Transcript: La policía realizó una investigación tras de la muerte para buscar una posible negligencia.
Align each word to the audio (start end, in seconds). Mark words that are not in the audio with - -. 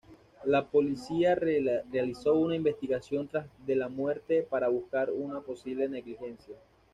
La 0.45 0.65
policía 0.65 1.35
realizó 1.35 2.33
una 2.33 2.55
investigación 2.55 3.27
tras 3.27 3.45
de 3.67 3.75
la 3.75 3.87
muerte 3.87 4.41
para 4.41 4.67
buscar 4.67 5.11
una 5.11 5.41
posible 5.41 5.87
negligencia. 5.87 6.55